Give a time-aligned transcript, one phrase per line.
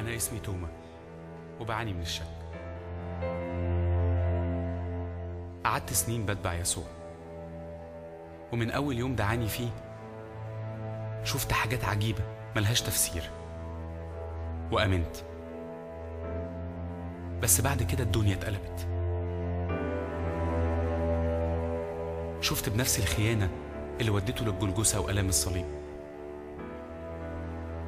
[0.00, 0.68] أنا اسمي توما
[1.60, 2.24] وبعاني من الشك.
[5.64, 6.84] قعدت سنين بتبع يسوع
[8.52, 9.70] ومن أول يوم دعاني فيه
[11.24, 12.22] شفت حاجات عجيبة
[12.56, 13.30] ملهاش تفسير
[14.72, 15.16] وأمنت.
[17.42, 18.86] بس بعد كده الدنيا اتقلبت.
[22.40, 23.50] شفت بنفسي الخيانة
[24.00, 25.66] اللي ودته للجلجسة وآلام الصليب.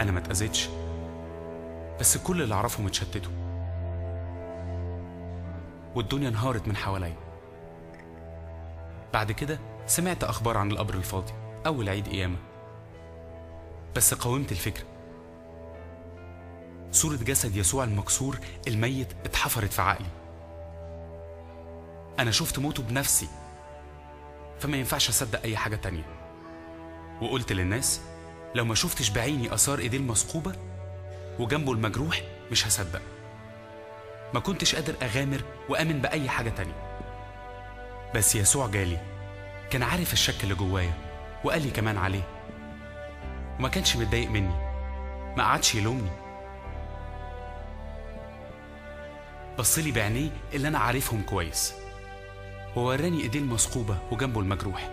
[0.00, 0.68] أنا ما اتأذيتش.
[2.00, 3.32] بس كل اللي أعرفهم اتشتتوا
[5.94, 7.16] والدنيا انهارت من حواليا.
[9.12, 11.32] بعد كده سمعت أخبار عن القبر الفاضي
[11.66, 12.36] أول عيد قيامة.
[13.96, 14.84] بس قاومت الفكرة
[16.92, 20.06] صورة جسد يسوع المكسور الميت اتحفرت في عقلي.
[22.18, 23.28] أنا شفت موته بنفسي
[24.58, 26.04] فما ينفعش أصدق أي حاجة تانية.
[27.22, 28.00] وقلت للناس
[28.54, 30.52] لو ما شفتش بعيني آثار إيديه المثقوبة
[31.38, 33.02] وجنبه المجروح مش هصدق.
[34.34, 37.00] ما كنتش قادر أغامر وأمن بأي حاجة تانية.
[38.14, 38.98] بس يسوع جالي
[39.70, 40.92] كان عارف الشك اللي جوايا
[41.44, 42.28] وقال لي كمان عليه.
[43.58, 44.54] وما كانش متضايق مني
[45.36, 46.10] ما قعدش يلومني.
[49.58, 51.74] بصلي بعينيه اللي أنا عارفهم كويس.
[52.76, 54.90] ووراني إيديه المثقوبة وجنبه المجروح.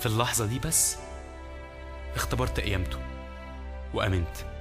[0.00, 0.98] في اللحظة دي بس
[2.14, 2.98] اختبرت قيامته
[3.94, 4.53] وأمنت.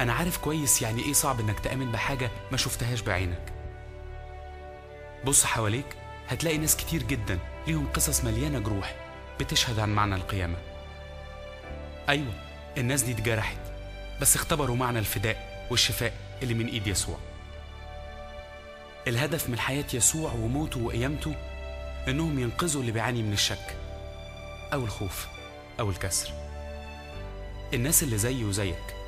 [0.00, 3.52] أنا عارف كويس يعني إيه صعب إنك تآمن بحاجة ما شفتهاش بعينك.
[5.24, 5.86] بص حواليك
[6.28, 8.94] هتلاقي ناس كتير جدا ليهم قصص مليانة جروح
[9.40, 10.56] بتشهد عن معنى القيامة.
[12.08, 12.32] أيوة
[12.78, 13.58] الناس دي اتجرحت
[14.20, 16.12] بس اختبروا معنى الفداء والشفاء
[16.42, 17.18] اللي من إيد يسوع.
[19.06, 21.34] الهدف من حياة يسوع وموته وقيامته
[22.08, 23.76] إنهم ينقذوا اللي بيعاني من الشك
[24.72, 25.26] أو الخوف
[25.80, 26.32] أو الكسر.
[27.74, 28.99] الناس اللي زيي وزيك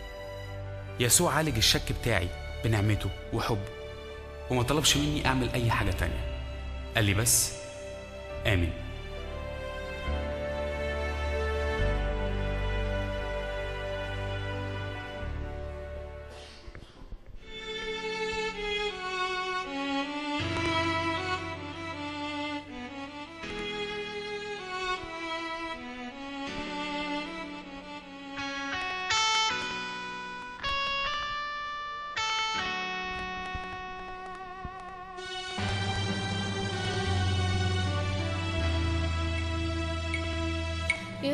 [1.01, 2.29] يسوع عالج الشك بتاعي
[2.65, 3.69] بنعمته وحبه
[4.51, 6.41] وما طلبش مني أعمل أي حاجة تانية.
[6.97, 7.53] قال لي بس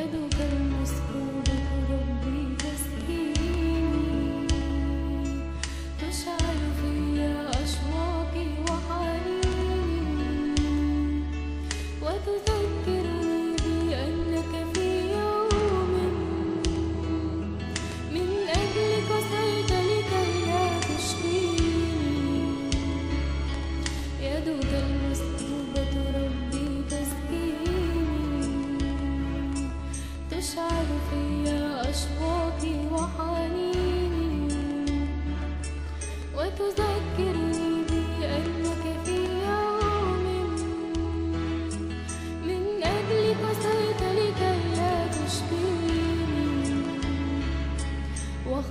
[0.08, 1.58] آمن يدك المسكوبة
[1.90, 3.17] ربي تسكيني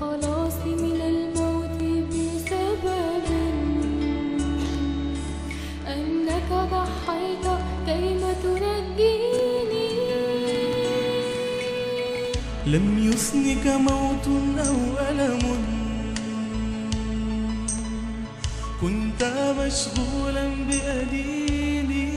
[0.01, 3.25] وخلاصي من الموت بسبب
[5.87, 7.47] أنك ضحيت
[12.65, 14.27] لم يسنك موت
[14.67, 14.75] أو
[15.09, 15.65] ألم.
[18.81, 22.13] كنت مشغولا بأديني.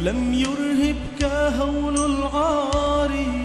[0.00, 1.24] لم يرهبك
[1.60, 3.43] هول العار.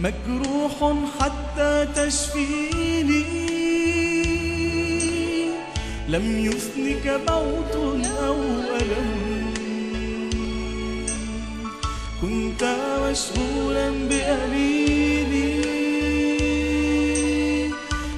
[0.00, 3.24] مجروح حتى تشفيني.
[6.08, 7.74] لم يسنك موت
[8.20, 8.36] أو
[8.80, 9.54] ألم.
[12.22, 12.62] كنت
[13.02, 15.48] مشغولا بأنيني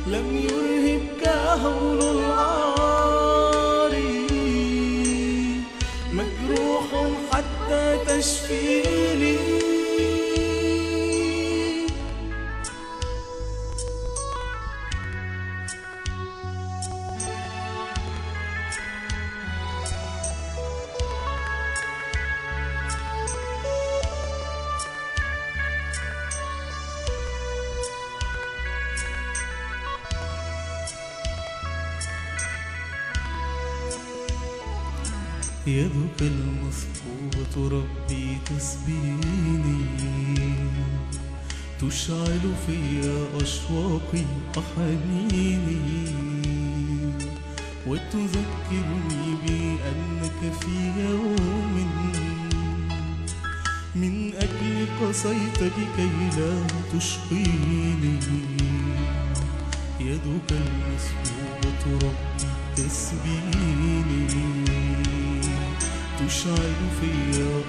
[0.07, 1.29] لم يرهبك
[1.63, 3.93] هول العار
[6.13, 6.89] مجروح
[7.33, 8.98] حتى تشفيني.
[35.69, 39.85] يدك المثقوبة ربي تسبيني.
[41.81, 42.79] تشعل في
[43.43, 44.25] أشواقي
[44.57, 45.59] وحنيني
[47.87, 51.75] وتذكرني بأنك في يوم
[53.95, 58.17] من أجل قصيت لكي لا تشقيني.
[60.01, 64.29] يدك المسبوبة ربي تسبيني.
[66.19, 67.11] تشعل في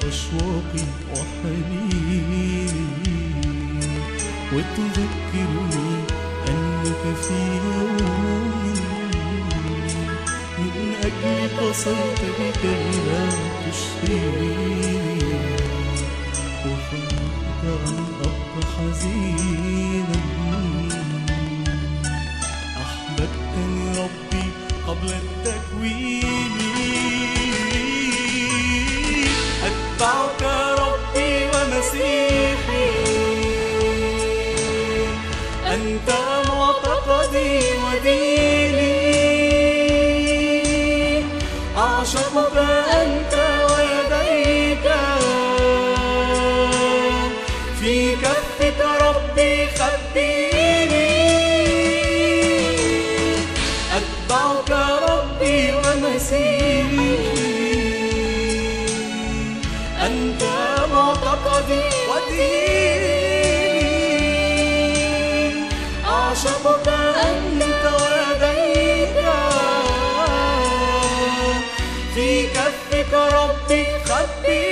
[0.07, 2.65] أشواقي وحنيني
[4.53, 5.91] وتذكرني
[6.47, 7.97] أنك في يوم
[10.59, 13.29] من أجل قصيت لكي لا
[13.65, 15.19] تشقيني
[16.65, 20.21] وفرقت أن أبقى حزينا.
[22.81, 24.45] أحببتني ربي
[24.87, 26.58] قبل التكوين.
[41.79, 42.57] أعشقك
[43.01, 43.33] أنت
[43.71, 44.85] ويديك.
[47.79, 51.09] في كفك ربي خبيني
[53.97, 54.71] أتبعك
[55.09, 57.17] ربي ومسيحي
[60.05, 60.43] أنت
[60.93, 62.68] معتقدي وديني.
[73.13, 74.68] ربي خبيني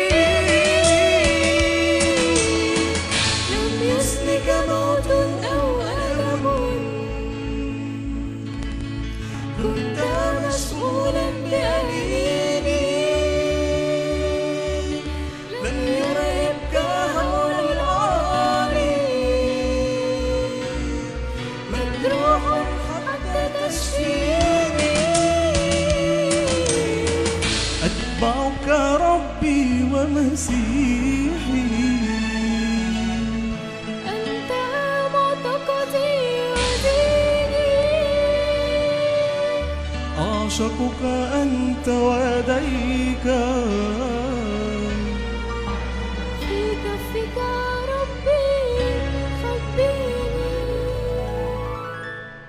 [40.19, 41.01] أعشقك
[41.33, 43.25] أنت وديك